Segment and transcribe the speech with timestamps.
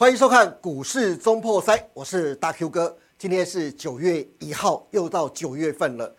[0.00, 2.96] 欢迎收看股市中破塞，我是大 Q 哥。
[3.18, 6.14] 今天是九月一号，又到九月份了。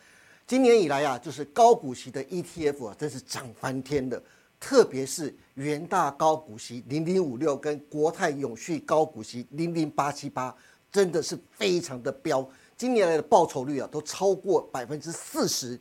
[0.45, 4.21] 今年以来啊，就是高股息的 ETF 啊，真是涨翻天的。
[4.59, 10.53] 特别是元大高股息零零五六跟国泰永续高股息零零八七八，
[10.91, 12.45] 真的是非常的飙。
[12.75, 15.79] 今年来的报酬率啊，都超过百分之四十。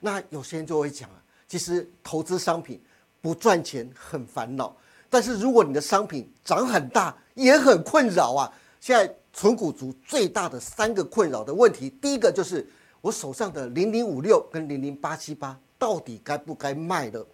[0.00, 1.16] 那有些人就会讲啊，
[1.48, 2.78] 其实投资商品
[3.22, 4.76] 不赚钱很烦恼，
[5.10, 8.52] 但是如果你的商品涨很大，也很困扰啊。
[8.80, 12.66] 现在纯股族最大的三个困扰的问题，第一个就是
[13.00, 17.26] 我手上的零零五六跟零零八七八到底该不该卖了？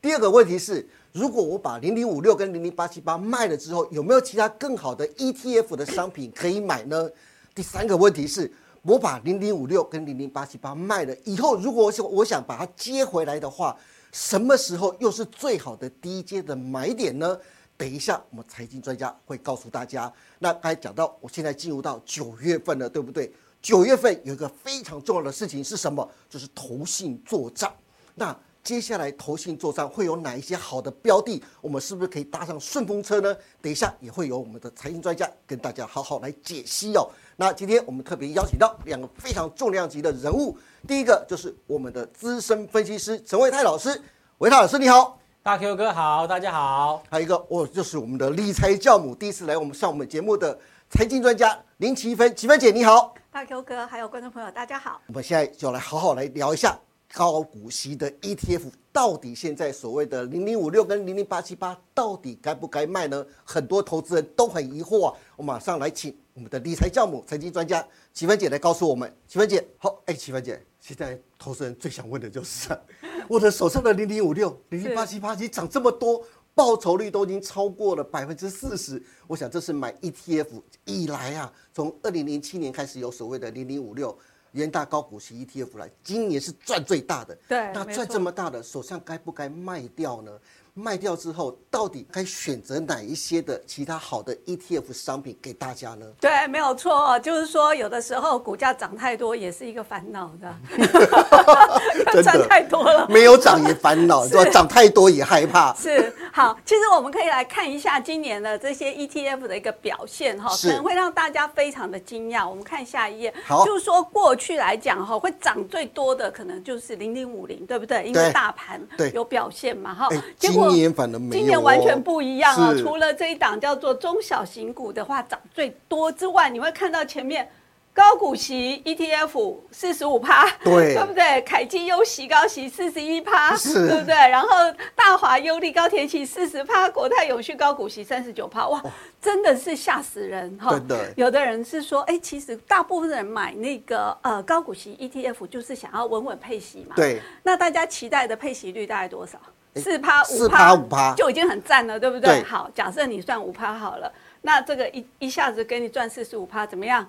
[0.00, 7.08] 第二个问题是，如果我把零零五六跟零零八七八卖了之后，有没有其他更好的 ETF 的商品可以买呢？
[7.54, 8.50] 第三个问题是，
[8.82, 13.76] 我把零零五六跟零零八七八卖了以后，如果我想我想把它接回来的话，
[14.12, 17.38] 什么时候又是最好的低阶的买点呢？
[17.76, 20.12] 等一下，我们财经专家会告诉大家。
[20.38, 23.32] 那刚才讲到，我现在进入到九月份了，对不对？
[23.62, 26.06] 九月份有一个非常重要的事情是什么？
[26.28, 27.74] 就是投信做账。
[28.14, 31.42] 那接下来投信做账会有哪一些好的标的？
[31.60, 33.34] 我们是不是可以搭上顺风车呢？
[33.62, 37.08] 等一下也会有我们的财经专家跟大家好好来解析哦。
[37.36, 44.00] 那今天我们特别邀请到两个非常重量级的人物，第一个就是我们的资深分析师陈维泰老师，
[44.38, 45.18] 维泰老师你好。
[45.42, 47.02] 大 Q 哥好，大家好。
[47.08, 50.56] 还有一个，哦，就是我们的理财教母，第一次来我们上我们节目的
[50.90, 53.14] 财经专家林奇芬，奇芬姐你好。
[53.32, 55.00] 大 Q 哥还有观众朋友大家好。
[55.06, 56.78] 我们现在就来好好来聊一下
[57.12, 63.26] 高股息的 ETF，到底现在所谓的零零五六跟零零八七八到底该不该卖呢？
[63.44, 65.18] 很多投资人都很疑惑啊。
[65.36, 69.12] 我马上来请我们的理财教母、财经专家齐芬姐来告诉我们。
[69.26, 72.68] 齐芬姐好，哎，齐芬姐，现在投资人最想问的就是。
[73.28, 79.02] 我的手上的零零五六、零零八七八，其涨这么多，报酬率都已经超过了百分之四十。
[79.26, 80.46] 我想这是买 ETF
[80.84, 84.16] 以来啊，从二零零七年开始有所谓的零零五六
[84.52, 87.36] 元大高股息 ETF 来，今年是赚最大的。
[87.48, 90.30] 对，那赚这么大的，手上该不该卖掉呢？
[90.72, 96.06] 卖掉之后，到底该选择哪一些的其他好的 ETF 商品给大家呢？
[96.20, 100.54] 对，没有错，就是说有的时候股价涨太多也是一个烦恼的，
[102.22, 104.44] 赚太多了，没有涨也烦恼，是吧？
[104.44, 105.74] 涨太多也害怕。
[105.74, 112.48] 是好，其实我们可以来看一下今年的这些 ETF 的一个表现哈，可能会让大家非常的惊讶。
[112.48, 118.04] 我们看下一页，好，就是说过去来讲哈，会涨最多的可能就是零零五零，对不对？
[118.04, 118.80] 因为大盘
[119.12, 120.08] 有表现嘛哈，
[120.38, 120.68] 结果。
[120.70, 122.72] 今年反而没有，今年完全不一样啊！
[122.80, 127.48] 除了这一档叫做中小型股的话涨最多之外，你会看到前面
[127.92, 131.42] 高股息 ETF 四十五趴，对 对不对？
[131.42, 134.14] 凯基优息高息四十一趴，是，对不对？
[134.14, 134.48] 然后
[134.94, 138.82] 大华优利高铁息四十趴，国泰永续高股息三十九趴，哇，
[139.20, 140.70] 真的是吓死人哈！
[140.70, 147.20] 真的，有的人是说，哎，其实大部分人买那个呃高股息 ETF 就是想要稳稳配息嘛，对。
[147.42, 149.38] 那大家期待的配息率大概多少？
[149.76, 152.42] 四趴五趴五趴就已经很赞了，对不对？
[152.44, 154.12] 好，假设你算五趴好了，
[154.42, 157.08] 那这个一一下子给你赚四十五趴，怎么样？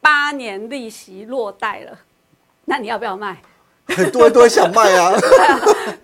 [0.00, 1.98] 八年利息落袋了，
[2.64, 3.36] 那你要不要卖？
[3.88, 5.12] 很 多人都想卖 啊。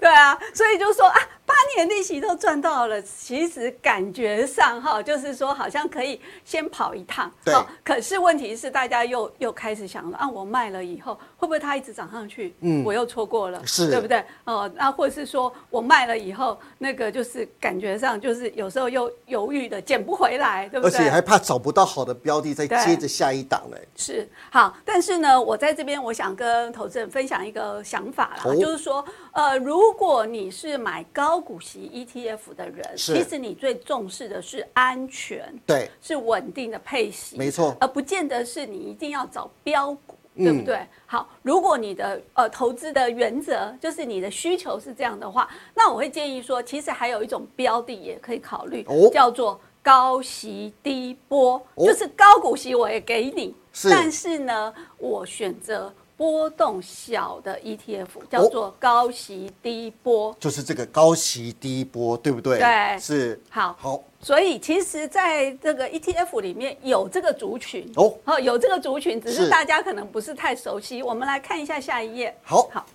[0.01, 1.19] 对啊，所以就说啊。
[1.47, 7.31] 八年利息都赚到了，其实感觉上哈，就是说好像可以先跑一趟。
[7.45, 7.55] 对。
[7.85, 12.53] 可是问题是，大家又又开始想了啊，我卖了以后，会不会它一直涨上去？
[12.63, 12.83] 嗯。
[12.85, 14.25] 我又错过了，是，对不对？
[14.45, 20.99] 哦，那或者是说我卖了以后，那个就是感觉上就是有时候又犹豫的捡不回来，对不对？
[20.99, 23.89] 而且还怕找不到好的标的，再接着下一档嘞。
[23.95, 24.29] 是。
[24.51, 31.36] 好，但是呢，我在这边我想跟投资人分享一个想法啦，就是说，呃，如果你是买高。
[31.37, 40.81] 高股息 ETF 的人，其实你最重视的是安全，对，是稳定的配息，没错，而不见得是你一定要找标股，对不对？
[41.05, 48.83] 好，如果你的呃投资的原则就是你的需求是这样的话，那我会建议说，其实还有一种标的也可以考虑，
[49.13, 53.55] 叫做高息低波，就是高股息我也给你，
[53.91, 55.93] 但是呢，我选择。
[56.17, 62.59] 波动小的 ETF 叫做高息低波，就是这个高息低波，对不对？
[62.59, 63.39] 对，是。
[63.51, 63.77] 好。
[63.79, 67.91] 好，所以其实在这个 ETF 里面有这个族群。
[67.97, 71.03] 哦，哦，有这个族群，只是大家可能不是太熟悉。
[71.03, 72.35] 我们来看一下下一页。
[72.43, 72.87] 好，好，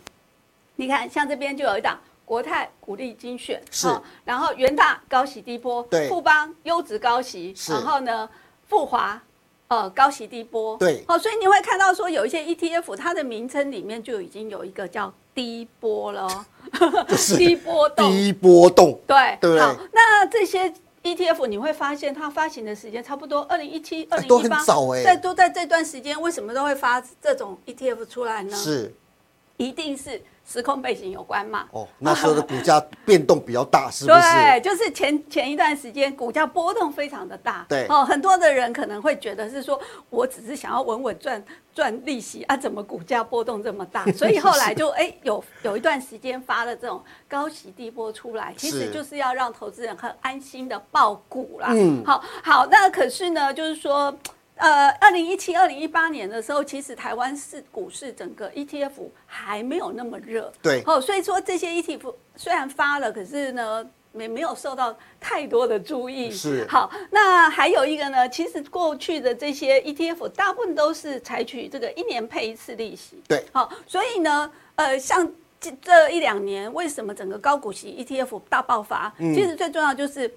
[0.75, 3.87] 你看，像这边就有一档国泰股利精选，是，
[4.25, 8.27] 然后元大高息低波，对，富邦优质高息，然后呢，
[8.67, 9.21] 富华。
[9.71, 16.27] 呃，高息低波，对，好，所以你会看到说有一些 ETF，它的名称里面就已经有一个叫低波了，
[17.37, 28.53] 低波动，低波动，对，对好，那这些 ETF 你会发现它发行的时间差不多二零一七、二零都很一八，早欸在都在这段时间，为什么都会发这种 ETF 出来呢？
[28.53, 28.93] 是
[29.65, 31.67] 一定是时空背景有关嘛。
[31.71, 34.19] 哦，那时候的股价变动比较大，是不是？
[34.19, 39.79] 对，就是前前一段时间股价波动非常的大，对哦，很多的人可能会觉得是说，
[40.09, 41.43] 我只是想要稳稳赚
[41.73, 44.05] 赚利息啊，怎么股价波动这么大？
[44.13, 51.69] 所以后来就哎有有一段时间发了这种高息低波出来，其实就是要让投资人很安心的报股啦。
[51.71, 54.13] 嗯好好，那可是呢，就是说。
[54.61, 58.91] 呃，二零一七、二零一八年的时候，其实台湾市股市整个 ETF
[59.25, 66.29] 还没有那么热，对哦，所以说这些 ETF 虽然发了，可是呢，没没有受到太多的注意。
[66.29, 73.19] 是好，那还有一个呢，其实过去的这些 ETF 大部分都是采取这个一年配一次利息。
[73.27, 75.27] 对好，所以呢，呃，像
[75.59, 79.11] 这这一两年，为什么整个高股息 ETF 大爆发？
[79.17, 80.31] 嗯其实最重要就是，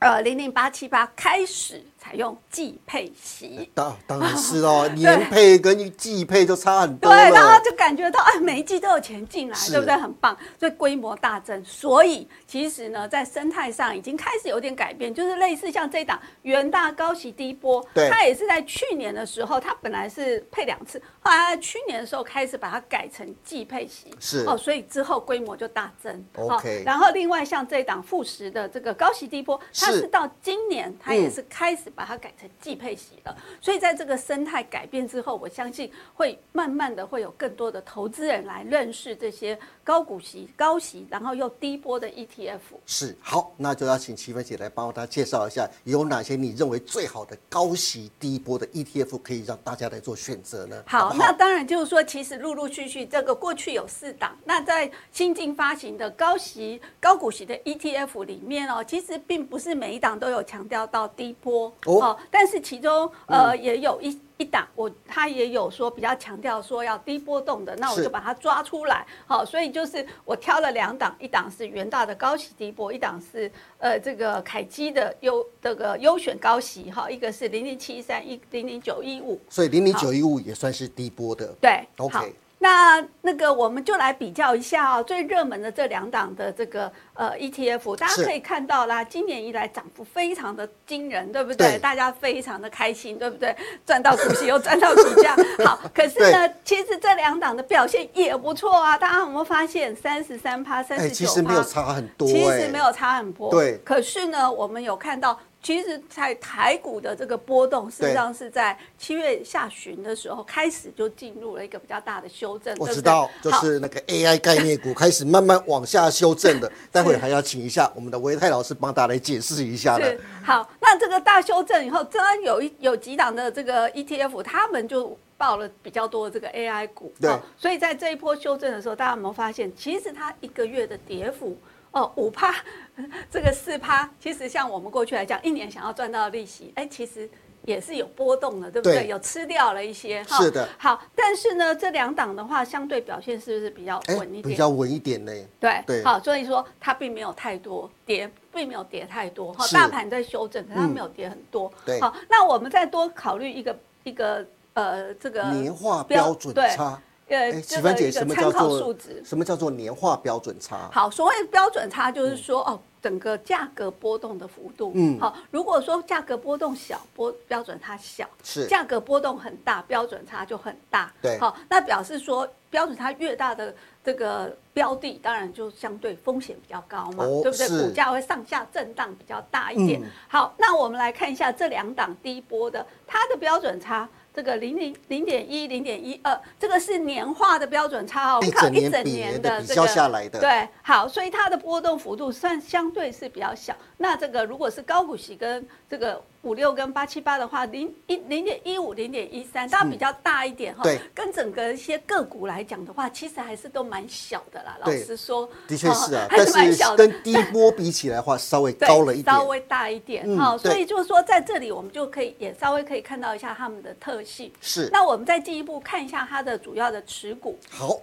[0.00, 3.70] 呃，零零八七八开始采用季配息。
[3.72, 7.54] 当当然是哦， 年配跟季配都差很多对，然后。
[7.64, 9.96] 就感觉到哎，每一季都有钱进来，对不对？
[9.96, 11.64] 很棒，所以规模大增。
[11.64, 26.22] 所以其实呢，在生态上已经开始有点改变，就是类似像这一档元大高息低波，对它也是在去年的时候，它本来是配两次，后来在去年的时候开始把它改成季配息，是哦，所以之后规模就大增。
[26.34, 42.58] OK 然后另外像这一档富时的这个高息低波，它是是到今年它嗯也是开始把它改成季配息了，所以在这个生态改变之后，我相信会慢慢的会有更多的投资人来认识这些高股息、高息，然后又低波的 E ETF。
[42.86, 50.82] 是好，那就要请齐芬姐来帮大家介绍一下，有哪些你认为最好的高息低波的 ETF 可以让大家来做选择呢？
[50.86, 64.18] 好，不那当然就是说，其实陆陆续续这个过去有四档，那在新进发行的高息、高股息的 ETF 里面哦，其实并不是每一档都有强调到低波哦哦，但是其中呃也有一。
[64.36, 69.06] 一档我他也有说比较强调说要低波动的，那我就把它抓出来。
[69.28, 73.48] 好，所以就是我挑了两档，一档是元大的高息低波，一档是
[73.78, 81.46] 呃这个凯基的优这个优选高息哈，一个是零零七三一零零九一五，所以零零九一五也算是低波的。
[81.60, 82.26] 对 OK 好
[82.64, 91.78] 那那个我们就来比较一下啊、最热门的这两档的这个呃 ETF，大家是可以看到啦，今年以来涨幅非常的惊人，对不对对？
[91.78, 93.54] 大家非常的开心，对不对？
[93.84, 95.78] 赚到股息又赚到股价，好。
[95.92, 103.50] 可是呢，其实这两档的表现也不错啊，大家有没有发现三十三趴、三哎，十九趴其实没有差很多，其哎实没有差很多。
[103.50, 112.76] 对可是呢，我们有看到，其实，在台股的这个波动，事实上是在七月下旬的时候开始就进入了一个比较大的修正。
[112.78, 116.70] 我知道，就是那个 AI 概念股开始慢慢往下修正的。
[116.92, 120.20] 待会还要请一下我们的维泰老师帮大家来解释一下的是。
[120.44, 131.56] 好，那这个大修正以后，真然有一有几档的这个 ETF，他们就报了比较多的这个 AI 股，对哦所以在这一波修正的时候，大家有没有发现，其实它一个月的跌幅
[131.90, 132.54] 哦五趴，
[133.30, 137.28] 这个四趴，其实像我们过去来讲，一年想要赚到的利息，哎，其实。
[137.66, 139.04] 也是有波动的，对不对？
[139.04, 144.42] 对有吃掉了一些，哈是的好，但是呢，这两档的话，相对表现是不是比较哎稳一，点？
[144.42, 145.32] 比较稳一点呢。
[145.58, 149.64] 对对好，所以说它并没有太多跌，并没有跌太多哈。
[149.66, 151.72] 是大盘在修正，可是它嗯没有跌很多。
[151.86, 159.22] 对好，那我们再多考虑一个一个呃这个年化标准对差，呃哎，这个参考数值。
[159.24, 160.90] 什么叫做年化标准差？
[160.92, 164.92] 好，所谓标准差就是说、哦，整个价格波动的幅度。
[164.94, 171.12] 嗯好，如果说价格波动小，波标准差小；是价格波动很大，标准差就很大。
[171.22, 177.68] 对好，那表示说标准差越大的这个标的，当然就相对风险比较高嘛，哦对不对？
[177.68, 179.98] 股价会上下震荡比较大一点。
[180.02, 184.06] 嗯好，那我们来看一下这两档低波的，它的标准差。
[184.34, 193.76] 这个零零零点一、零点一二，这个是年化的标准差哦，我们一整年考一整比年的这个较下来的对，好，所以它的波动幅度算相对是比较小。
[193.98, 204.76] 那这个如果是高股息跟这个五六跟八七八的话，零一零点一五、零点一三，它比较大一点哈、对跟整个一些个股来讲的话，其实还是都蛮小的啦。
[204.80, 207.06] 老对实说，的确是啊哦，还是是蛮小的。
[207.06, 209.34] 跟低波比起来的话， 稍微高了一点。
[209.34, 214.52] 稍微大一点嗯哈、对所以就是说，在这里我们就可以也稍微可以看到一下它们的特性。
[214.60, 217.58] 是那我们再进一步看一下它的主要的持股。
[217.70, 217.98] 好，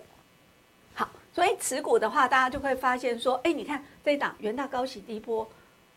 [0.95, 5.48] 好，所以持股的话，大家就会发现说，哎，你看这一档元大高息低波，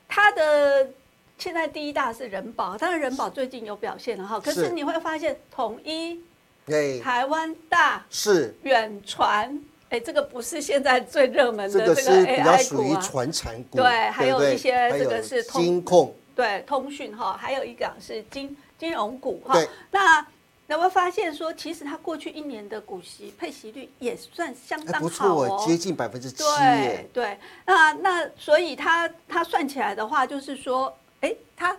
[0.06, 0.88] 它的
[1.38, 6.20] 现在第一大是人保，当然人保最近有表现了哈，可是是你会发现统一、
[6.66, 8.54] 哎，台湾大、是。
[8.62, 9.60] 远传。
[9.90, 13.00] 哎，这个不是现在最热门的这个个是比较 AI 属于股啊。
[13.00, 19.54] 传产股，对还有一些这个是通金控，对，通讯哈，还有一个是金金融股哈。
[19.54, 19.68] 对。
[19.92, 20.20] 那
[20.66, 26.46] 有没有发现说，其实它过去一年的股息配息率也算相还当好不错哦，接近百分之七对
[26.82, 30.92] 耶，对，那那所以它它算起来的话，就是说，
[31.24, 31.76] 哎，它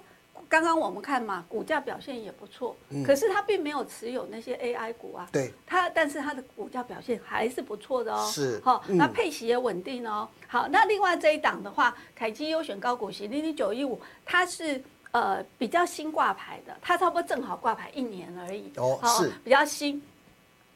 [0.49, 2.75] 刚刚我们看嘛，股价表现也不错，
[3.05, 10.27] 可是它并没有持有那些 AI 股啊，嗯对，它但是它的股价表现还是不错的哦，是好、嗯那配息也稳定哦。
[10.47, 14.81] 好，那另外这一档的话，凯基优选高股息零零九一五，它是。
[15.11, 20.01] 呃，比较新挂牌的，它差不多正好挂牌一年而已，好哦是比较新。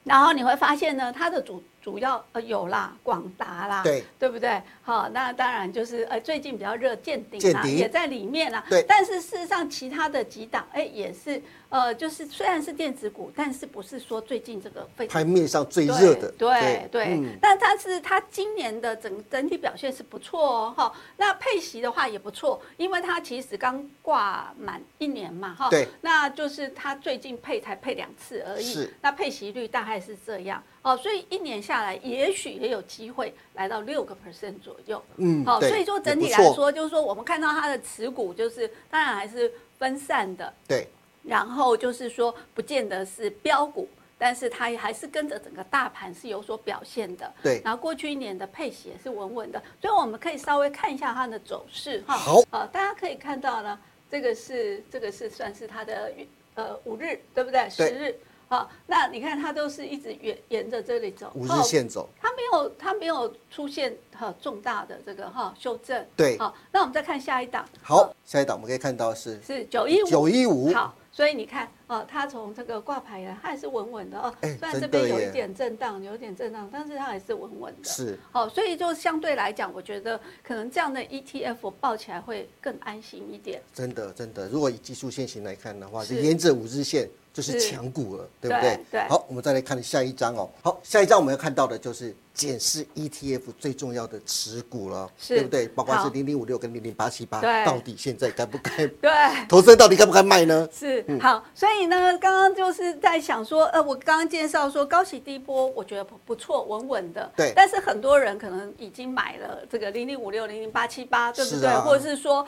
[0.04, 4.62] 然后你会发现呢，它的主主要呃有啦，广达啦，对对不对？
[4.82, 8.64] 好，那当然就是呃最近比较热见顶啦，见也在里面啦。
[8.70, 20.94] 对但是事实上其他的几档哎也是呃就是虽然是电子股，但是不是说最近这个非常盘面上最热的，对对，嗯但它是它今年的整整体表现是不错哦，哈。
[21.18, 25.70] 那配息的话也不错，因为它其实刚挂满一年嘛，哈。
[25.70, 25.88] 对。
[26.02, 28.94] 那就是它最近配才配两次而已，是。
[29.02, 35.04] 那配息率大概是这样哦，所以一年下来，也许也有机会来到六个 percent 左右。
[35.18, 40.88] 嗯，好，对所以说整体来说，就是说我们看到它的持股，就是当然还是分散的，对，
[41.30, 47.32] 然后就是说，不见得是标股，但是它还是跟着整个大盘是有所表现的。
[47.44, 52.18] 对然后过去一年的配息也是稳稳的，所以我们可以稍微看一下它的走势哈。
[52.18, 56.12] 好呃，大家可以看到呢，这个是这个是算是它的
[56.56, 57.70] 呃五日，对不对？
[57.70, 58.20] 十日。
[58.52, 66.04] 好，那你看它都是一直沿沿着这里走，五日哦线走，它没有，它没有出现哈重大的这个哈修正。
[66.18, 67.64] 对好，那我们再看下一档。
[67.84, 70.08] 好，下一档我们可以看到是是九一五。
[70.08, 74.34] 九一五，好，所以你看，哦，它从这个挂牌呢，它还是稳稳的哦。
[74.40, 77.90] 哎虽然这边有一点震荡，有一点震荡，但是它还是稳稳的。
[77.90, 83.62] 是好、所以就相对来讲，我觉得可能这样的 ETF 抱起来会更安心一点。
[83.74, 84.48] 真的真的。
[84.48, 87.10] 如果以技术线型来看的话，是就沿着五日线
[87.40, 88.76] 就是是强股了，对不对？
[88.76, 90.50] 对对好，我们再来看下一张哦。
[90.62, 95.68] 好，下一张我们要看到的就是检视 ETF 最重要的持股了，是对不对？
[95.70, 98.86] 包括是零零五六跟零零八七八，对到底现在该不该？
[98.88, 99.10] 对。
[99.48, 100.68] 投资人到底该不该卖呢？
[100.74, 107.32] 是嗯好，所以呢，刚刚就是在想说，呃，我刚刚介绍说高息低波，我觉得不不错，稳稳的。
[107.38, 111.70] 对但是很多人可能已经买了这个零零五六、零零八七八，对不对？
[111.70, 112.46] 啊或者是说。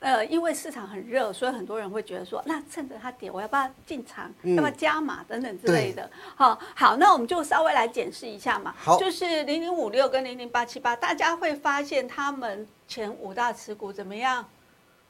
[0.00, 4.56] 呃，因为市场很热，所以很多人会觉得说，那趁着它跌，我要不要进场，嗯。
[4.56, 5.24] 要不要加码？
[5.28, 6.10] 等等之类的。
[6.34, 8.74] 好，好，那我们就稍微来检视一下嘛。
[8.78, 8.98] 好。
[8.98, 14.44] 就是零零五六跟零零八七八，大家会发现他们前五大持股怎么样？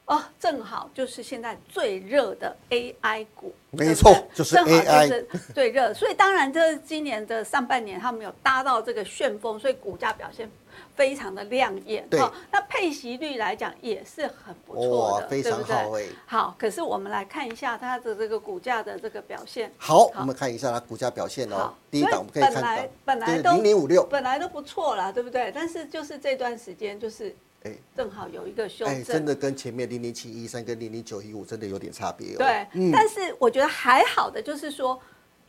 [0.07, 10.51] 哦，正好就是现在最热的 AI 股，没错就是正好 AI 就是 最热，所以当然这今年的上半年他们有搭到这个旋风，所以股价表现
[10.95, 12.07] 非常的亮眼。
[12.09, 16.05] 对哦那配息率来讲也是很不错的，，哇非常对不对好哎。
[16.27, 19.73] 好，可是我们来看一下它的这个股价的这个表现。
[19.77, 21.79] 好，好我们看一下它股价表现哦好。
[21.91, 25.51] 第一档我们可以看到本来，都零零五六，本来都不错啦，对不对？
[25.55, 32.39] 但是就是这段时间就是哎正好有一个修哎，正，真的跟前面零零七一三跟零零九一五真的有点差别哦。
[32.39, 34.99] 对，嗯但是我觉得还好的就是说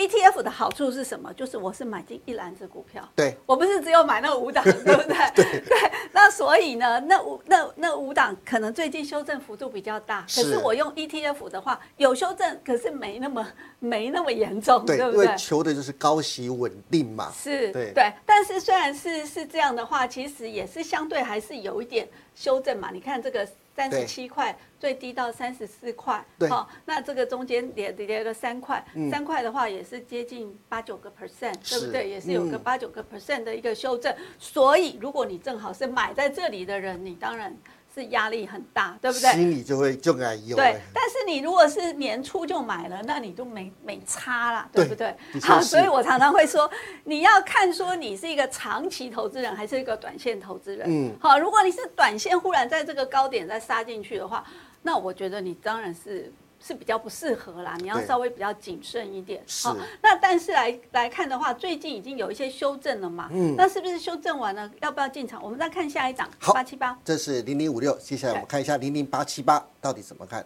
[0.07, 1.31] ，ETF 的好处是什么？
[1.33, 5.15] 就是我是买进一篮子股票，对，我不是只有买那五档，对不对？
[5.35, 5.61] 对
[6.11, 13.47] 那所以呢，那五那那五档可能最近修正幅度比较大，可是是我用 ETF 的话有修正，可是没那么
[13.79, 15.37] 没那么严重，对，对不对因为？
[15.37, 17.31] 求的就是高息稳定嘛。
[17.35, 22.89] 是，对对，但是虽然是是这样的话，其实也是相对还是有一点修正嘛。
[22.91, 26.49] 你看这个三十七块最低到三十四块，对。
[26.49, 29.09] 好、那这个中间跌跌了三块，嗯。
[29.09, 32.09] 三块的话也是接近八九个 percent，对不对？
[32.09, 32.63] 也是有个嗯。
[32.63, 34.13] 八九个 percent 的一个修正。
[34.37, 37.55] 所以如果你正好是买在这里的人，你当然
[37.93, 39.31] 是压力很大，对不对？
[39.31, 40.55] 心里就会就该有。
[40.55, 46.69] 对哎，但是你如果是年初就买了，那你就没没差啦，对对不对好，所以我常常会说，
[47.03, 50.87] 你要看说你是一个长期投资人还是一个短线投资人。
[50.87, 54.43] 嗯嗯，好，如果你是短线忽然在这个高点再杀进去的话，
[54.81, 56.31] 那我觉得你当然是。
[56.63, 59.41] 是比较不适合啦，你要稍微比较谨慎一点。
[59.47, 64.69] 是好那但是来来看的话，最近已经有一些修正了嘛，嗯那是不是修正完了？
[64.81, 65.43] 要不要进场？
[65.43, 66.97] 我们再看下一档好八七八。
[67.03, 70.45] 这是零零五六，接下来我们看一下零零八七八到底怎么看。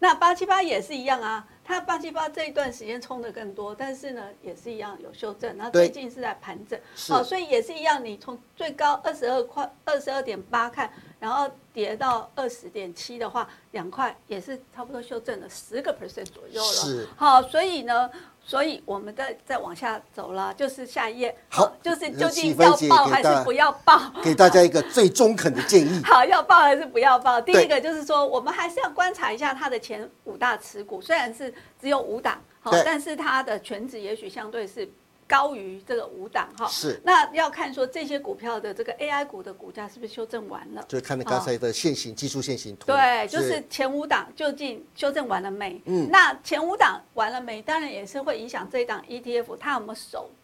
[0.00, 6.78] 好，那八七八也是一样啊，它八七八这一段时间冲的更多，但是呢也是一样有修正，然后最近是在盘整，
[7.08, 16.72] 好哦，所以也是一样，你从最高二十二块二十二点八看，然后跌到二十点七的话，两块也是差不多修正了十个 percent 左右了。
[16.72, 17.08] 是。
[17.16, 18.10] 好，所以呢，
[18.44, 24.00] 所以我们再再往下走了，就是下一页，好就是究竟要报还是不要报？
[24.22, 26.02] 给大家一个最中肯的建议。
[26.04, 27.40] 好，要报还是不要报？
[27.40, 34.90] 第一个就是说，我们还是要观察一下它的前五大持股，虽然是只有五档，好，但是它的全值也许相对是
[35.30, 36.66] 高于这个五档哈。
[36.66, 40.84] 是那要看说这些股票的这个 AI 股的股价是不是修正完了？
[40.88, 42.86] 就是看你刚才的线型、技术线型图。
[42.86, 45.80] 对，就是前五档究竟修正完了没？
[45.84, 47.62] 嗯那前五档完了没？
[47.62, 50.39] 当然也是会影响这一档 ETF 它有没有守住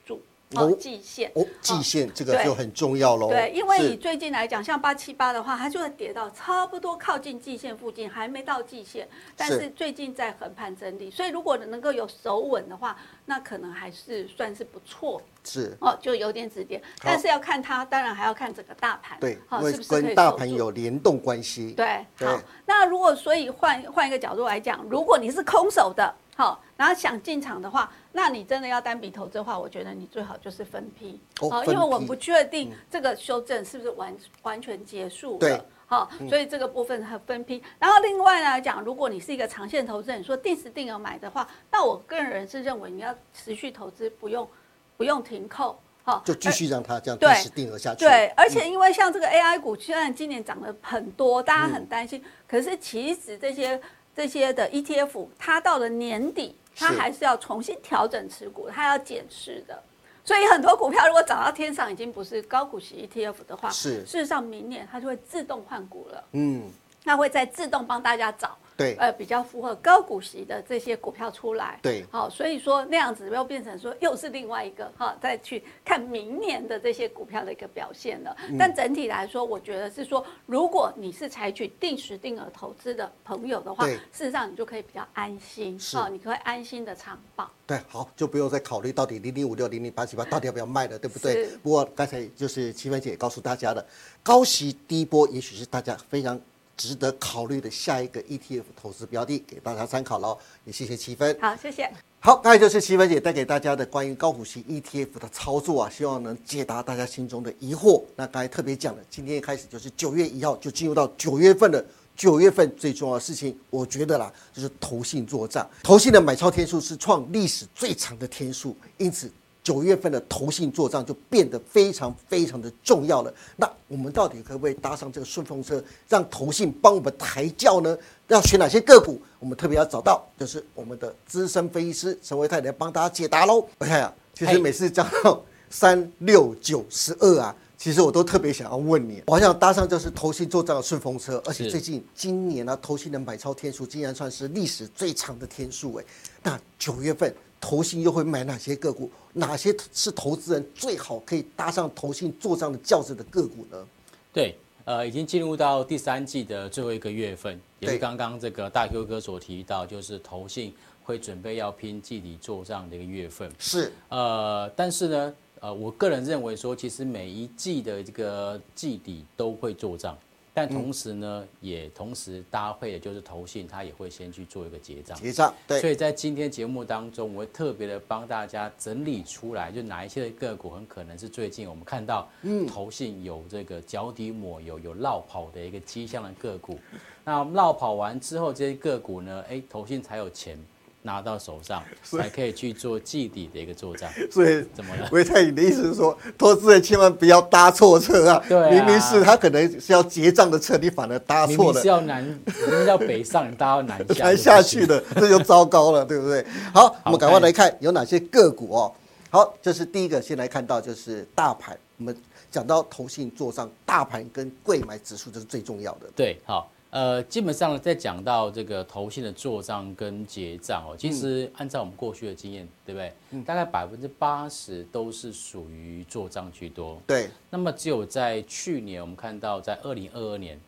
[0.55, 1.31] 哦哦季线。
[1.35, 3.29] 哦，季线这个就很重要喽。
[3.29, 3.89] 对，因为是。
[3.89, 9.57] 你最近来讲，像八七八的话，它就会跌到差不多靠近季线附近，还没到季线，但是。
[9.57, 15.19] 是最近在横盘整理，所以如果能够有守稳的话，那可能还是算是不错。
[15.45, 16.83] 是，哦，就有点止跌。
[17.03, 21.73] 但是要看它，当然还要看整个大盘，对，因好、为是不是跟大盘有联动关系。
[21.73, 22.29] 对，对。
[22.29, 35.65] 好，那如果所以换换一个角度来讲，如果你是空手的，好，然后想进场的话，那你真的要单笔投资的话，我觉得你最好就是分批，好哦因为我们不确定这个修正是不是完完全结束对了。
[35.85, 37.63] 好，所以这个部分很分批。
[37.79, 44.49] 然后另外来讲，如果你是一个长线投资人，你说定时定额买的话，那我个人是认为你要持续投资，不用
[44.97, 48.07] 不用停扣，好，就继续让它这样对定时定额下去。
[48.07, 53.81] 对，而且因为像这个 AI 股，虽然今年涨了很多，大家很担心，可是其实这些
[54.17, 59.83] 这些的 ETF，它到了年底，它还是要重新调整持股，它要检视的。
[60.25, 66.69] 所以很多股票如果涨到天上，已经不是高股息 ETF 的话，是事实上明年它就会自动换股了，嗯，
[67.05, 68.57] 那会再自动帮大家找。
[68.77, 78.37] 对，呃，比较符合高股息的这些股票出来，对好，所以说那样子又变成说又是另外一个哈，再去看明年的这些股票的一个表现了。
[78.51, 87.51] 嗯但整体来说，我觉得是说，如果你是采取定时定额投资的朋友的话，事实上你就可以比较安心，是好，你可以安心的长报。
[87.67, 91.47] 对，好，就不用再考虑到底零零五六、零零八七八到底要不要卖了，对不对？
[91.63, 93.85] 不过刚才就是齐芬姐也告诉大家的，
[94.23, 96.39] 高息低波也许是大家非常
[96.77, 100.39] 值得考虑的下一个 ETF 投资标的，给大家参考喽。
[100.65, 101.37] 也谢谢七分。
[101.41, 101.91] 好，谢谢。
[102.21, 108.03] 好，刚才就是七分姐带给大家的关于高股息 ETF 的操作啊，希望能解答大家心中的疑惑。
[108.17, 111.85] 那刚才特别讲了，今天开始就是九月一号就进入到九月份了。
[112.17, 115.69] 九月份最重要的事情，我觉得啦，就是投信做账。
[115.83, 119.31] 投信的买超天数是创历史最长的天数，因此
[119.67, 123.35] 九月份的投信做账就变得非常非常的重要了。
[123.57, 127.99] 那我们到底可不可以搭上这个顺风车，让投信帮我们抬轿呢？
[128.29, 129.21] 要选哪些个股？
[129.41, 133.67] 我们特别要找到，就是我们的资深分析师陈维泰来帮大家解答喽。
[133.79, 137.53] 我看啊，其实每次讲到三六九十二啊。
[137.77, 146.05] 其实我都特别想要问你，我好想搭上就是投信做账的顺风车，而且最近今年呢、投信的买超天数竟然算是历史最长的天数哎。
[146.43, 149.11] 那九月份投信又会买哪些个股？
[149.33, 153.87] 哪些是投资人最好可以搭上投信做账的轿子的个股呢？
[154.33, 163.51] 对，呃，已经进入到第三季的最后一个月份，也是对刚刚这个大 Q 哥所提到，就是投信会准备要拼季底做账的一个月份。
[163.59, 170.17] 是呃，但是呢，呃，我个人认为说，其实每一季的这个季底都会做账，
[170.57, 175.15] 但同时呢，也同时搭配的就是投信，它也会先去做一个结账。
[175.19, 186.79] 结账，对，所以在今天节目当中，我会特别的帮大家整理出来，就哪一些的个股很可能是最近我们看到，嗯，投信有这个脚底抹油、有绕跑的一个迹象的个股。
[187.23, 190.59] 那绕跑完之后，这些个股呢，哎，投信才有钱
[191.07, 194.11] 拿到手上， 才可以去做季底的一个做账。
[194.31, 195.09] 所以怎么了？
[195.13, 198.45] 维泰，你的意思是说，投资人千万不要搭错车啊！
[198.47, 201.89] 对啊明明是他可能是要结账的车，你反而搭错了明明是。
[201.89, 206.45] 要南，明明要北上，你大家要南下，南下去的，这就糟糕了，对不对？
[206.75, 208.93] 好，我们赶快来看有哪些个股哦。
[209.31, 211.79] 好，这是第一个，先来看到就是大盘。
[211.99, 212.15] 我们
[212.51, 216.07] 讲到投信做账，大盘跟贵买指数这是最重要的。
[216.15, 223.43] 对，好，呃，基本上在讲到这个投信的做账跟结账哦，其实按照我们过去的经验，对不对？
[223.43, 226.99] 大概百分之八十都是属于做账居多。
[227.07, 230.59] 对，那么只有在去年，我们看到在二零二二年，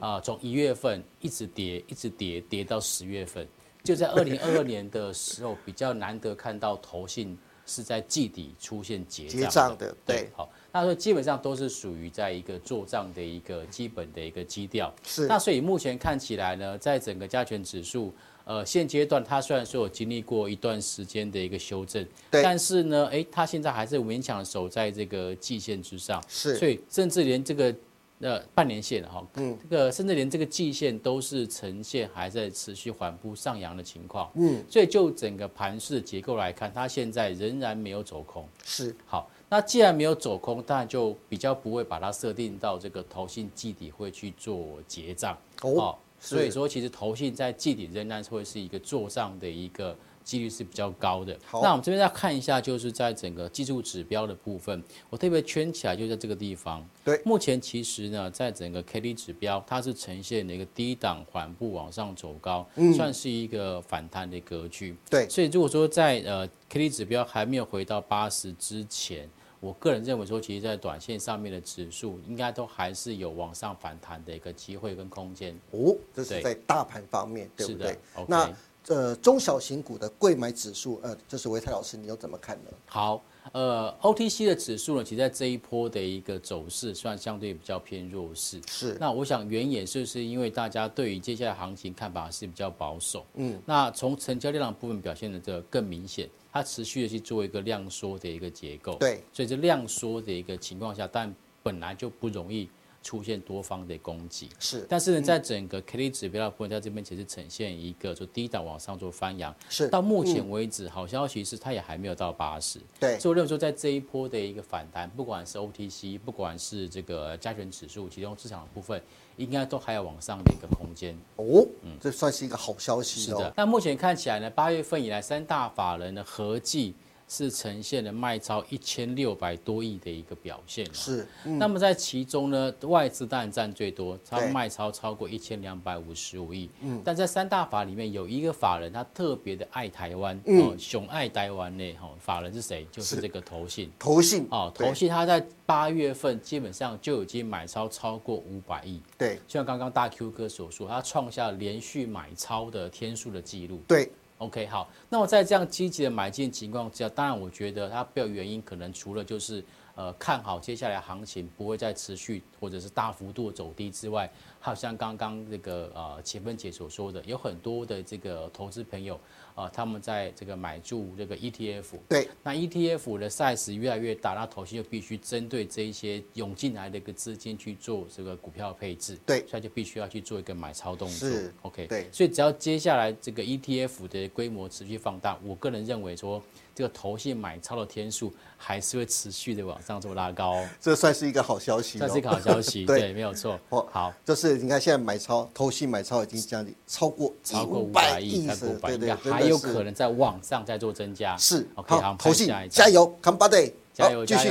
[0.00, 3.46] 啊、从一月份一直跌，一直跌，跌到十月份，
[3.84, 10.16] 就在二零二二年的时候，比较难得看到投信是在季底出现结账的对。
[10.16, 14.94] 对，好，那所以基本上都是属于在一个做账的一个基本的一个基调。
[15.02, 15.26] 是。
[15.26, 18.12] 那所以目前看起来呢，在整个加权指数，
[18.44, 22.42] 呃，现阶段它虽然说有经历过一段时间的一个修正，对。
[22.42, 26.56] 但是呢，哎，它现在还是勉强守在这个季线之上，是。
[26.56, 27.74] 所以甚至连这个
[28.20, 38.94] 呃半年线哈，嗯，这个甚至连这个季线都是呈现还在持续缓步上扬的情况，嗯，所以就整个盘势结构来看，它现在仍然没有走空，是。
[39.06, 39.30] 好。
[39.48, 45.96] 那既然没有走空，当然就比较不会把它设定到这个投信季底会去做结账哦。
[46.18, 49.96] 所以说，其实投信在季底仍然会是一个做账的一个。
[50.26, 51.38] 几率是比较高的。
[51.62, 56.84] 那我们这边再看一下，就是在整个技术指标的部分，我特别圈起来，就在这个地方。
[57.04, 64.96] 对，目前其实呢，在整个 K D 指标，它是呈现一个低档缓步往上走高，算是一个反弹的格局。
[65.08, 75.56] 对，所以如果说在呃 K D 指标还没有回到八十之前，我个人认为说，其实在短线上面的指数应该都还是有往上反弹的一个机会跟空间。
[75.70, 77.96] 哦，这是在大盘方面，对不对？
[78.26, 78.52] 那。
[78.88, 82.70] 呃，中小型股的贵买指数，呃，就是维泰老师，你又怎么看呢？
[82.86, 83.20] 好，
[83.52, 88.60] 呃，OTC 的指数呢，其实在这一波的一个走势算相对比较偏弱势。
[88.68, 88.96] 是。
[89.00, 93.26] 那我想原因就是因为大家对于接下来行情看法是比较保守。
[93.34, 93.60] 嗯。
[93.66, 98.94] 那从成交量部分表现的这个更明显，它持续的去做一个量缩的一个结构。
[99.00, 99.20] 对。
[99.32, 102.68] 所以这量缩的一个情况下，但本来就不容易。
[103.06, 109.54] 出现多方的攻击是，但是呢，在整个 K D 指标的部分，在这边其实呈现一个就低档往上做翻扬。
[109.68, 112.80] 是，到目前为止，好消息是它也还没有到八十。
[112.98, 119.00] 对，所以我认为说，在这一波的一个反弹，不管是 O T C，不管是这个加权指数，其中市场的部分，
[119.36, 121.16] 应该都还有往上的一个空间。
[121.36, 123.20] 哦，嗯，这算是一个好消息。
[123.20, 126.92] 是的，那目前看起来呢，八月份以来三大法人的合计。
[127.28, 131.26] 是呈现了卖超一千六百多亿的一个表现，是。
[131.44, 136.70] 那么在其中呢，外资当然占最多，它卖超超过一千两百五十五亿。
[136.82, 137.02] 嗯。
[137.04, 142.86] 但在三大法里面有一个法人，他特别的爱台湾，哦，熊爱台湾呢，哈，法人是谁？
[142.92, 143.90] 就是这个投信。
[143.98, 144.46] 投信。
[144.50, 149.02] 哦，投信，他在八月份基本上就已经买超超过五百亿。
[149.18, 149.34] 对。
[149.48, 153.82] 就像刚刚大 Q 哥所说，他创下连续买超的天数的记录。
[153.88, 154.10] 对。
[154.38, 169.18] OK，好，那我在这样积极的买进情况之下，当然我觉得它背后原因可能除了就是呃看好接下来行情不会再持续或者是大幅度走低之外，还有像刚刚那个呃钱芬姐所说的，有很多的这个投资朋友。
[169.56, 181.28] 啊，他们在这个买入这个 ETF，对，那 ETF 的 size 越来越大，那投信就必须针对这一些涌进来的一个资金去做这个股票配置，对，所以就必须要去做一个买超动作
[181.62, 186.40] ，OK，对，所以只要接下来这个 ETF 的规模持续放大，我个人认为说。
[186.76, 191.96] 这个投信买超的天数还是会持续的往上做拉高，这算是一个好消息。
[191.96, 193.58] 算是一个好消息， 对，没有错。
[193.90, 198.46] 好，就是你看现在买超投信买超已经将近超过超过五百亿，
[198.82, 201.34] 对对，还有可能在往上再做增加。
[201.38, 204.50] 是，OK，好，投信加油，Come Buddy，加油，继续。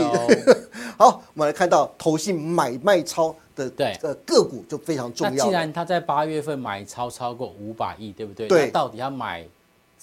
[0.97, 5.33] 好，我们来看到投信买卖超的对呃个股就非常重要。
[5.35, 8.47] 那既然他在八月份买超超过五百亿，对不对？
[8.47, 9.45] 对，到底要买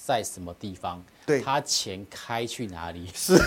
[0.04, 1.02] 在什么地方？
[1.24, 3.06] 对，他钱开去哪里？
[3.14, 3.38] 是，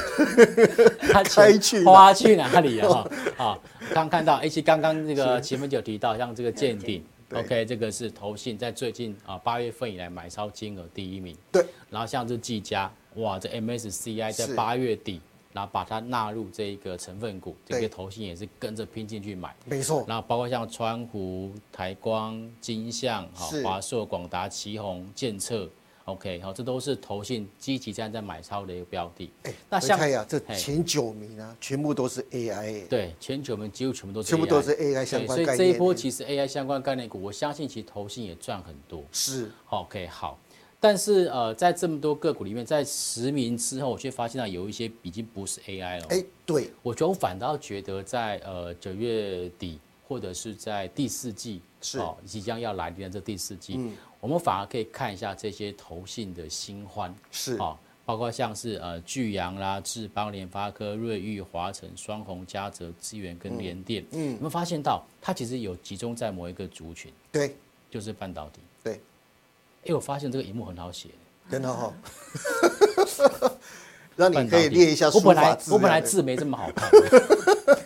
[1.11, 3.09] 他开去花去哪里啊？
[3.37, 3.59] 啊，
[3.93, 11.35] 刚看到，而且刚刚那个前面就提到，像这个鉴定，OK，这个是投信在最近啊八月份以来买超金额第一名。
[11.51, 15.19] 对，然后像这技嘉，哇，这 MSCI 在八月底，
[15.51, 19.53] 然后把它纳入这一个成分股，这个投信也是跟着拼进去买。
[19.65, 20.05] 没错。
[20.07, 25.69] 然后包括像川湖、台光、金象、哈华硕、广达、旗宏、建策。
[26.05, 29.31] OK，好，这都是投信积极站在买超的一个标的。
[29.41, 32.87] 哎，那像呀，这前九名啊，全部都是 AI。
[32.87, 34.29] 对，前九名几乎全部都是。
[34.29, 35.55] 全部都是 AI 相关概念。
[35.55, 39.03] 所以这一波其实 AI 相关概念股，我相信其实投信也赚很多。
[39.11, 39.51] 是。
[39.69, 40.39] OK，好。
[40.79, 46.05] 但是呃，在这么多个股里面，在十名之后，我却发现到有一些已经不是 AI 了。
[46.09, 46.69] 哎，对。
[46.83, 53.75] 我觉得我反倒觉得在呃九月底或者是在第四季，是哦即将要来临的这第四季。
[53.77, 53.95] 嗯。
[54.21, 67.13] 我们反而可以看一下这些投信的新欢，是啊，包括像是呃巨阳啦、智邦、联发科、瑞昱、华晨、双虹、嘉泽、资源跟联电，嗯，有没有发现到它其实有集中在某一个族群？
[67.31, 67.55] 对，
[67.91, 68.61] 就是半导体。
[68.83, 68.99] 对，
[69.85, 71.09] 哎，我发现这个荧幕很好写，
[71.51, 71.93] 真的哈。
[74.15, 76.89] 让你可以列一下我本来我本来字没这么好看，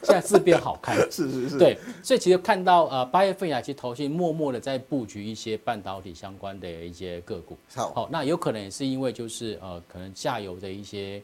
[0.03, 0.95] 现在字变好看。
[1.09, 1.57] 是是是。
[1.57, 7.57] 对，所以其实看到呃八月份以来，其实投信默默的在布局一些半导体相关的一些个股。
[7.73, 11.19] 好，那有可能也是因为就是呃可能下游的一些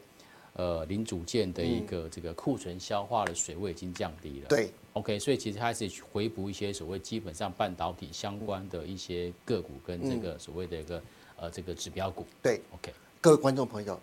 [0.54, 4.48] 呃零组件的一个这个库存消化的水位已经降低了。
[4.48, 4.70] 对。
[4.94, 11.02] OK，所以其实开始回补一些所谓基本上半导体相关的一些个股跟这个所谓的一个
[11.36, 12.26] 呃这个指标股。
[12.42, 12.60] 对。
[12.72, 14.00] OK，各位观众朋友。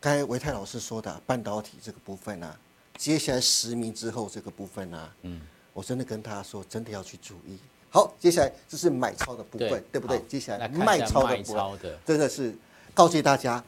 [0.00, 2.56] 刚才维泰老师说的半导体这个部分呢，
[2.96, 5.38] 接下来十名之后这个部分呢，嗯，
[5.74, 7.58] 我真的跟大家说，真的要去注意。
[7.90, 10.18] 好，接下来这是买超的部分，对对不对？
[10.26, 12.56] 接下来卖超的部分，真的是
[12.94, 13.62] 告诫大家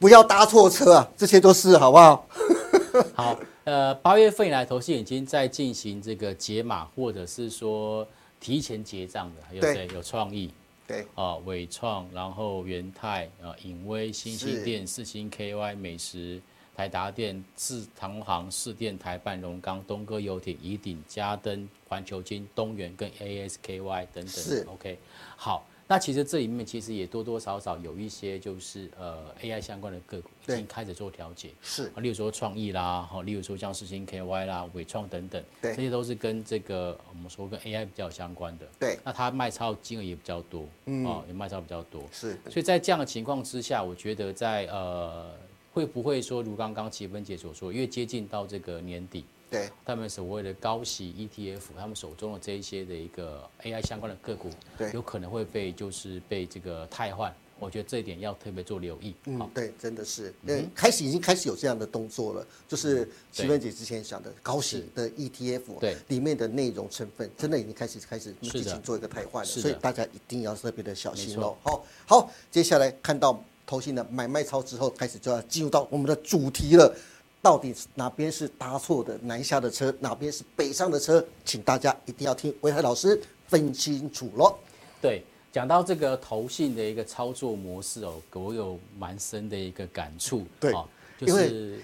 [0.00, 2.26] 不要搭错车啊，这些都是好不好？
[3.14, 8.04] 好，呃，八月份以来，投信已经在进行这个解码，或者是说
[8.40, 9.88] 提前结账的，有对谁？
[9.94, 10.52] 有创意
[10.88, 16.40] 对，啊，伟创，然后元泰啊，影威、新是兴店、四星 KY、美食、
[16.74, 24.28] 台达电、四唐行、四电、台办、荣钢、东哥游艇、怡鼎、嘉登、环球金、东元跟 ASKY 等等。
[24.28, 24.98] 是 OK，
[25.36, 25.67] 好。
[25.90, 38.68] 那其实这里面其实也多多少少有一些就是呃 AI 相关的个股已对经开始做调节，是啊，例如说创意啦，哈，例如说像世星 KY 啦、伟创等等，对这些都是跟这个我们说跟 AI 比较相关的。
[38.78, 42.02] 对，那它卖超金额也比较多，嗯哦，也卖超比较多。
[42.12, 45.30] 是所以在这样的情况之下，我觉得在呃
[45.72, 57.34] 会不会说如刚刚齐芬姐所说，越接近到这个年底，对，他们所谓的高息 ETF，他们手中的这一些的一个 AI 相关的个股对，有可能会被就是被这个汰换。
[57.60, 59.12] 我觉得这一点要特别做留意。
[59.36, 59.44] 好。
[59.46, 63.48] 嗯，，对，真的是，嗯，开始已经开始有这样的动作了，就是齐对。
[63.48, 65.96] 芬姐之前讲的高息的 ETF，对。
[66.06, 71.56] 里面的内容成分真的已经开始开始进行做一个汰换了，所以大家一定要特别的小心没哦。
[71.64, 76.94] 好，好，接下来看到投信的买卖超之后，开始就要进入到我们的主题了。
[77.40, 81.24] 到底哪边是搭错的南下的车，哪边是北上的车？
[81.44, 84.56] 请大家一定要听维泰老师分清楚喽。
[85.00, 85.22] 对，
[85.52, 90.44] 讲到这个投信的一个操作模式哦，我有蛮深的一个感触。
[90.58, 90.86] 对哦，
[91.18, 91.80] 就因为是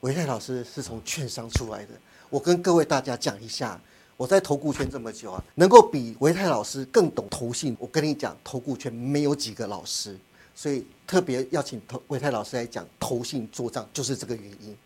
[0.00, 1.92] 维泰老师是从券商出来的，
[2.30, 3.80] 我跟各位大家讲一下，
[4.16, 10.16] 我在投顾圈这么久啊，能够比维泰老师更懂投信，我跟你讲，投顾圈没有几个老师，
[10.54, 14.76] 所以特别要请投维泰老师来讲投信做账，就是这个原因。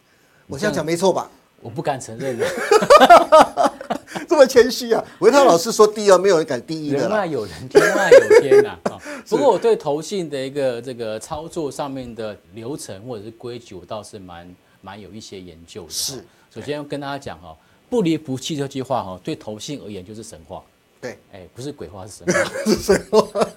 [0.48, 1.30] 我这样讲没错吧？
[1.60, 2.46] 我不敢承认了，
[4.28, 5.04] 这么谦虚啊！
[5.18, 6.98] 维涛老师说第二，没有人敢第一的。
[6.98, 8.98] 人外有人，天外有天呐、啊。
[9.28, 15.90] 不过我对投信的一个这个操作上面的流程或者是规矩，我倒是蛮蛮有一些研究的。
[15.90, 17.56] 是，首先要跟大家讲哈，
[17.90, 20.62] 不离不弃这句话哈，对投信而言就是神话。
[21.00, 22.50] 对，哎，不是鬼话，是神话。
[22.64, 23.48] 是神话。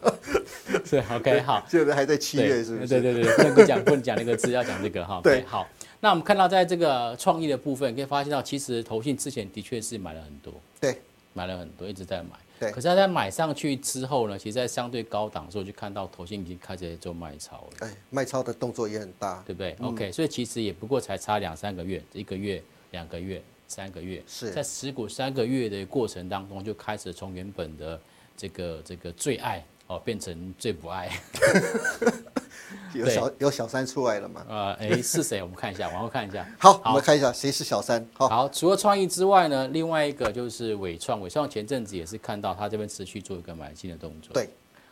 [0.83, 1.63] 是 OK 好。
[1.69, 2.87] 现在还在七对月，是不是？
[2.87, 5.21] 对对对对，不能够讲，不能讲那个字，要讲这个哈。
[5.23, 5.67] 对好。
[6.03, 10.99] 那我们看到在这个创意的部分，可以发现到，其实投信之前的确是买了很多，对
[11.33, 12.31] 买了很多，一直在买。
[12.59, 19.43] 对可是他在买上去之后呢，其实在相对高档的时候，就看到投信已经开始在做卖超了，哎，卖超的动作也很大。
[19.45, 22.61] 对不对、o k 所以其实也不过才差两三个月，一个月、
[22.91, 27.99] 两个月、三个月，是在持股三个月的过程当中，就开始从原本的
[28.35, 31.11] 这个这个最爱哦，变成最不爱。
[32.93, 34.45] 有小有小三出来了嘛？
[34.47, 35.41] 呃，哎，是谁？
[35.41, 36.47] 我们看一下，往后看一下。
[36.59, 38.05] 好，我们看一下谁是小三。
[38.13, 41.21] 好，好，除了创意之外呢，另外一个就是伟创。
[41.21, 44.33] 伟创前阵子也是看到它这边持续做一个买进的动作。
[44.33, 44.49] 对，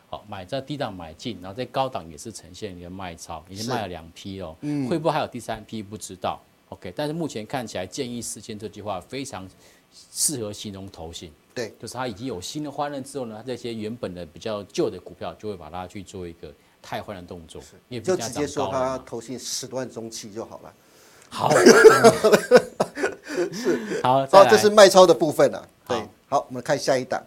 [0.09, 4.55] 好，买在低档买进，然后在高档也是呈现一个卖超，已经卖了两批哦。
[4.61, 5.83] 嗯会不会还有第三批？
[5.83, 6.39] 不知道。
[6.69, 9.49] OK，但是目前看起来，建议四千这句话非常
[10.11, 20.73] 适合形容投信，对，就是它已经有新的换任之后呢，它这些原本的比较旧的股票就会把它去做一个汰换的动作，因为就直接说他投信十万中期就好了。
[21.29, 21.49] 好，
[23.51, 25.67] 是好，这是卖超的部分啊。
[25.87, 27.21] 对好，我们看下一档，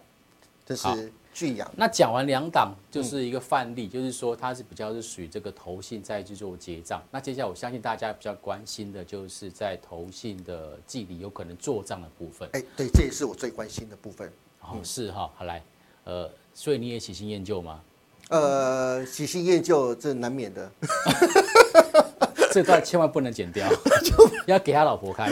[0.65, 1.69] 这是巨阳。
[1.75, 7.01] 那讲完两档，就是一个范例，就是说它是比较是属于这个投信在去做结账。
[7.11, 12.47] 那接下来我相信大家比较关心的就是在投信的季里有可能做账的部分。
[12.53, 14.31] 哎，对，这也是我最关心的部分。
[14.61, 15.63] 哦，是哈，好来，
[16.03, 17.81] 呃，所以你也喜新厌旧吗？
[18.29, 20.71] 呃，喜新厌旧这难免的。
[22.51, 23.67] 这段千万不能剪掉，
[24.45, 25.27] 要给他老婆看。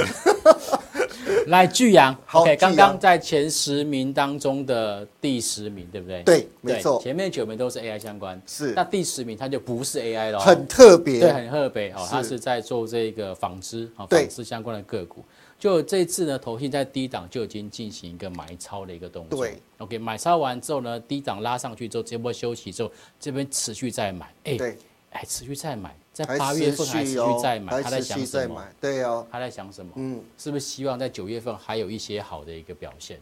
[1.47, 6.23] 来，巨阳，OK，刚刚在前十名当中的第十名，对不对？
[6.23, 11.19] 对没错前面九名都是 AI 相关，是那第十名它就不是 AI 了，很特别。
[11.19, 15.23] 对，很特别哦，是它是在做这个纺织啊，对纺织相关的个股。
[15.62, 19.45] 就这一次呢，投信在低档就已经进行一个买超的一个动作。
[19.45, 24.76] 对，OK，买超完之后呢，低档拉上去之后，这波休息之后，这边持续再买，哎，对，
[25.12, 28.67] 哎，持续再买，在八月份还持续再买，他在想什么？
[28.82, 29.91] 对哦，他在想什么？
[29.97, 33.21] 嗯，是不是希望在九月份还有一些好的一个表现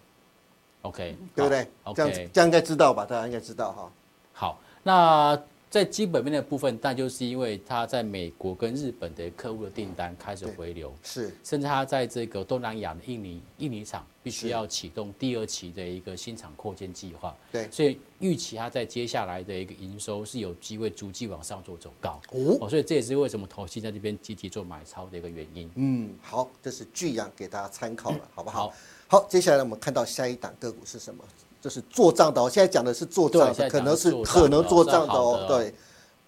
[0.84, 1.68] ？OK，对不对？
[1.84, 3.06] 好这样？OK，这样应该知道吧？
[3.06, 3.92] 大家应该知道哈。
[4.32, 5.38] 好，那
[5.70, 22.20] 在基本面的部分，但就是因为它在美国跟日本的客户的订单开始回流，是甚至它在这个东南亚的印尼印尼厂必须要启动第二期的一个新厂扩建计划，对所以预期它在接下来的一个营收是有机会逐季往上做走高。
[22.32, 22.58] 哦。
[22.62, 25.70] 哦，所以这也是为什么投信在这边积极做买超的一个原因。
[25.76, 28.70] 嗯，好，这是巨阳给大家参考了，好不好？
[29.08, 31.24] 好好，接下来我们看到下一档个股是什么？
[31.62, 32.50] 就是做账的哦。
[32.50, 35.74] 现在讲的是做账可能是可能做账的哦对，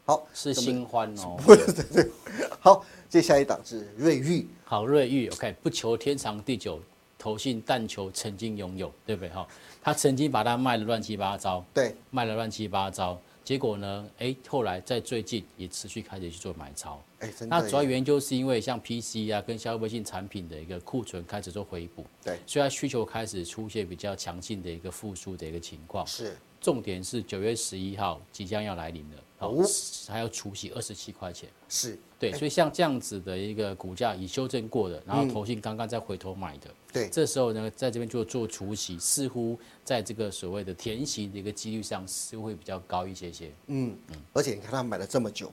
[0.06, 1.38] 好，是新欢哦。
[1.46, 2.12] 对对对
[2.60, 6.80] 好，接下一档是瑞玉，好，瑞玉，OK，不求天长地久，
[7.17, 9.30] 投信但求曾经拥有，对不对？
[9.30, 9.48] 哈，
[9.82, 17.01] 他曾经把它卖的乱七八糟，对，卖了乱七八糟，结果呢，哎，后来在最近也持续开始去做买超。
[17.19, 17.32] 哎。
[17.47, 26.06] 那主要原因就是因为像 PC 啊跟消费性产品的一个库存开始做回补，对所以它需求开始出现比较强劲的一个复苏的一个情况。
[26.06, 29.65] 是重点是九月十一号即将要来临了，哦哦，
[30.08, 31.49] 还要除息二十七块钱。
[31.67, 37.10] 是，对，所以像这样子的一个股价已修正过的，然后投信刚刚再回头买的，对。
[37.10, 43.51] 这时候呢，在这边就做除息，似乎在这个所谓的填息的一个几率上是会比较高一些些。
[43.67, 45.51] 嗯嗯，而且你看他买了这么久，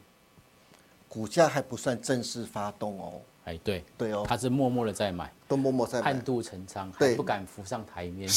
[1.08, 6.10] 股价还不算正式发动哦，哎，对，对哦，他是默默的在买，都默默在买。
[6.10, 8.28] 暗，度陈仓，还不敢浮上台面，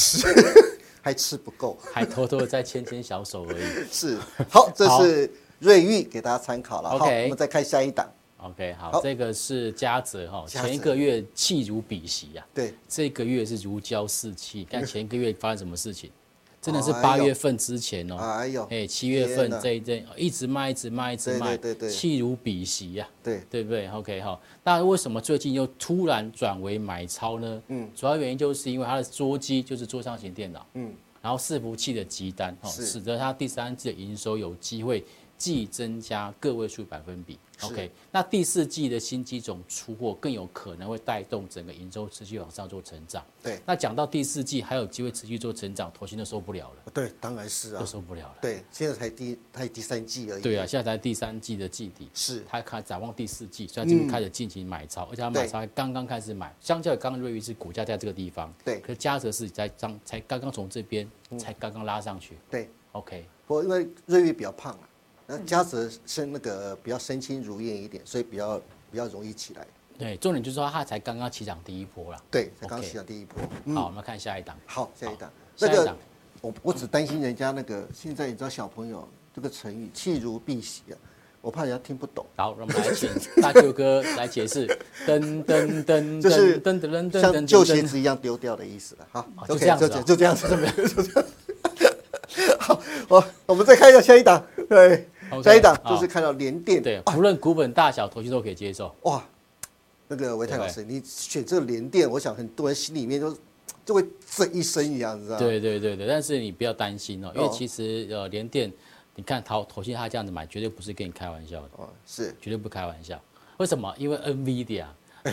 [1.02, 1.76] 还吃不够。
[1.92, 3.64] 还偷偷的在牵牵小手而已。
[3.92, 5.30] 是，好，这是
[5.62, 6.90] 瑞昱给大家参考了。
[6.90, 8.10] 好，OK 我们再看下一档。
[8.38, 9.00] OK，好，好。
[9.00, 14.64] 这个是嘉泽哈，前一个月气如比席呀、对，这个月是如胶似漆。
[14.68, 16.10] 看前一个月发生什么事情，
[16.60, 21.90] 真的是八月份之前哦，哎呦，哎，七月份这一阵一直卖，一直卖，一直卖，对对对对。
[21.90, 27.62] 气如比席呀、对，对不对？OK 哈，那为什么最近又突然转为买超呢？
[27.68, 35.04] 嗯，主要原因就是因为它的桌机就是桌上型电脑，嗯，然后伺服器的集单，哦，使得它第三季的营收有机会
[35.42, 37.36] 既增加个位数百分比。
[37.62, 43.24] OK，那第四季的新机种出货更有可能会带动整个营收持续往上做成长。
[43.42, 47.86] 对，那讲到第四季还有机会持续做成长，投信都受不了了，对，当然是啊都啊。
[47.86, 48.36] 受不了了。
[48.40, 50.42] 对，现在才第才第三季而已。
[50.42, 62.68] 对啊，，现在才第三季的季底，是他开展望第四季，所以他这边开始进行买超，而且他买超还刚刚开始买，相较于刚刚瑞昱是股价在这个地方，对可是嘉泽是在刚才刚刚从这边才刚刚拉上去对。
[62.92, 64.88] ，OK，不过因为瑞昱比较胖啊，
[65.26, 69.66] 那嘉泽身那个比较身轻如燕一点，所以比较比较容易起来。
[69.98, 72.20] 对，重点就是说它才刚刚起涨第一波啦。
[72.30, 73.40] 对，才刚起涨第一波。
[73.74, 75.30] 好，我们看下一档，好，下一档。
[75.54, 75.96] 下一档，
[76.40, 80.98] 我我只担心人家那个现在你知道小朋友这个成语气如敝屣啊，
[81.40, 82.26] 我怕人家听不懂。
[82.36, 84.66] 好，让我们来请大舅哥来解释，
[85.06, 89.06] 噔噔噔就是噔噔噔噔像噔旧鞋子一样丢掉的意思了。
[89.12, 91.24] 好哦就这样子哦就就这样子，就这样子。
[91.41, 91.41] 好，
[93.12, 95.06] 我我们再看一下下一档，对
[95.44, 98.94] 下一档就是看到联电，对，啊不论股本大小，投信都可以接受。
[99.02, 99.22] 哇，
[100.08, 103.36] 那个维泰老师，你选这个联电，我想很多人心里面都
[103.84, 104.02] 就会
[104.34, 105.38] 震一声一样，你知道吗？
[105.40, 108.72] 对对对对，但是你不要担心哦，因为哦其实呃联电，
[109.14, 111.68] 你看投投信他这样子买，绝对不是跟你开玩笑的。
[111.76, 113.20] 哦，是绝对不开玩笑。
[113.58, 113.94] 为什么？
[113.98, 114.86] 因为 NVIDIA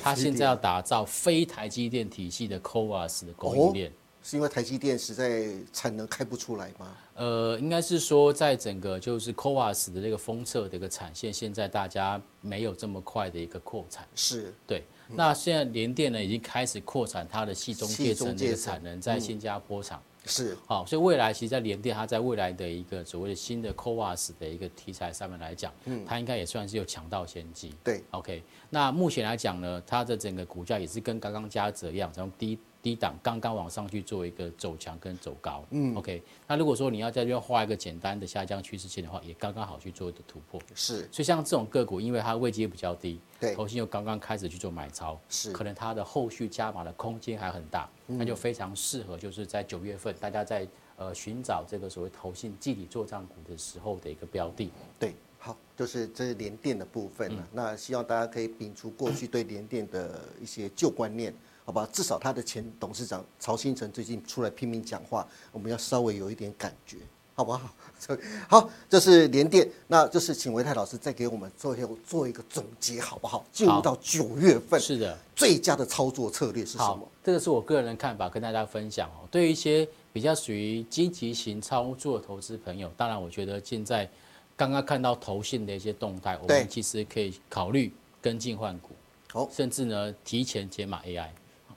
[0.04, 3.92] 它现在要打造非台积电体系的 CoWAS 的供应链。
[4.22, 6.96] 是因为台积电实在产能开不出来吗？
[7.16, 14.08] 呃，应该是说，在整个就是 CoWAS 的这个封测的一个产线，现在大家没有这么快的一个扩产。
[14.16, 20.02] 是对，那现在联电呢已经开始扩产它的系中介层的产能，在新加坡厂。
[20.26, 27.74] 是，好、所以未来其实，在联电，它在未来的一个所谓的新的 CoWAS 的一个题材上面来讲，嗯它应该也算是有抢到先机。
[27.84, 35.64] 对，OK，那目前来讲呢，它的整个股价也是跟刚刚嘉泽一样，从低低档刚刚往上去做一个走强跟走高。
[35.72, 40.62] 嗯，OK，那如果说你要在这边画一个简单的下降趋势线的话，也刚刚好去做一个突破。
[40.74, 54.72] 是所以像这种个股，因为它位阶比较低，对投信又刚刚开始去做买超，是可能它的后续加码的空间还很大，那就非常适合就是在九月份大家在呃寻找这个所谓投信季底做账股的时候的一个标的。
[54.98, 57.48] 对，好，就是这是联电的部分了。
[57.52, 61.34] 那希望大家可以摒除过去对联电的一些旧观念，
[61.70, 61.88] 好吧？
[61.94, 66.98] 至少他的前董事长曹新成最近出来拼命讲话，我们要稍微有一点感觉，
[67.36, 67.70] 好不好？
[68.50, 73.46] 好，这是联电，那就是请维泰老师再给我们做一做一个总结，好不好？
[73.52, 79.28] 进入到九月份，是的，最佳的操作策略是什么？，这个是我个人的看法，跟大家分享哦。
[79.30, 84.10] 对于一些比较属于积极型操作投资朋友，当然我觉得现在
[84.58, 88.90] 刚刚看到投信的一些动态，我们其实可以考虑跟进换股，
[89.32, 91.28] 好甚至呢提前解码 AI。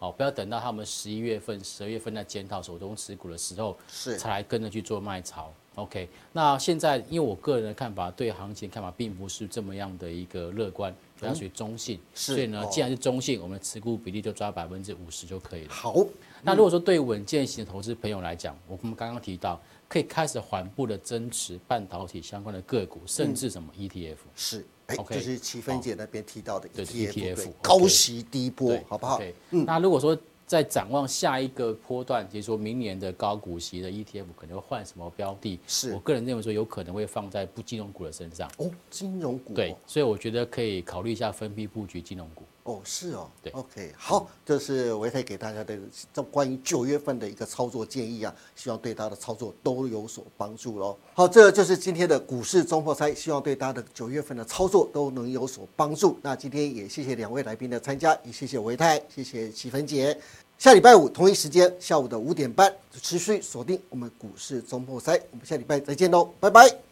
[0.02, 5.52] 哦，不要等到他们十一月份、十二月份在检讨手中持股的时候，是才来跟着去做卖潮。
[5.76, 12.00] OK，那现在因为我个人的看法，对行情看法并不是这么样的一个乐观，比较属于中性。
[12.14, 15.72] 是所以呢哦，既然是中性，我们的持股比例就抓百分之五十就可以了。
[15.72, 15.94] 好，
[16.42, 24.16] 那如果说对稳健型的投资朋友来讲，我们刚刚提到，可以开始缓步的增持半导体相关的个股，甚至什么 E ETF。
[24.34, 29.20] 是，哎，OK，就是齐芬姐那边提到的对 ETF，ETF 高息低波对，好不好
[29.50, 30.16] 那如果说
[30.46, 35.58] 在展望下一个波段，就是说明年的高股息的 ETF 可能会换什么标的？
[35.66, 38.50] 是我个人认为说有可能会放在不金融股的身上。
[38.58, 42.44] 哦，金融股对，所以我觉得可以考虑一下分批布局金融股。
[42.64, 45.76] 哦，是哦，对，OK，好，这是维泰给大家的
[46.14, 50.96] 这关于九月份的一个操作建议啊，希望对大家的操作都有所帮助喽。
[51.14, 56.16] 好，这就是今天的股市中破猜，希望对大家的九月份的操作都能有所帮助。
[56.22, 60.16] 那今天也谢谢两位来宾的参加，也谢谢维泰，谢谢齐芬姐。
[60.56, 66.91] 下礼拜五同一时间下午的五点半，持续锁定我们股市中破猜，我们下礼拜再见喽，拜拜。